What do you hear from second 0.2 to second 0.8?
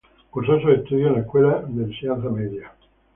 Cursó sus